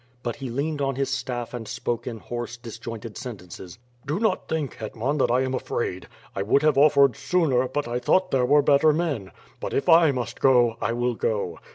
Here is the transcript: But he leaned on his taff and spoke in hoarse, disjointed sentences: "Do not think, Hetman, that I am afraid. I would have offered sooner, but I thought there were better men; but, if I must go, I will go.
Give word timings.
But 0.23 0.37
he 0.37 0.49
leaned 0.49 0.81
on 0.81 0.95
his 0.95 1.21
taff 1.21 1.53
and 1.53 1.67
spoke 1.67 2.07
in 2.07 2.17
hoarse, 2.17 2.57
disjointed 2.57 3.19
sentences: 3.19 3.77
"Do 4.03 4.19
not 4.19 4.49
think, 4.49 4.77
Hetman, 4.77 5.19
that 5.19 5.29
I 5.29 5.41
am 5.41 5.53
afraid. 5.53 6.07
I 6.35 6.41
would 6.41 6.63
have 6.63 6.75
offered 6.75 7.15
sooner, 7.15 7.67
but 7.67 7.87
I 7.87 7.99
thought 7.99 8.31
there 8.31 8.43
were 8.47 8.63
better 8.63 8.93
men; 8.93 9.29
but, 9.59 9.73
if 9.75 9.87
I 9.87 10.09
must 10.11 10.39
go, 10.41 10.75
I 10.81 10.91
will 10.91 11.13
go. 11.13 11.59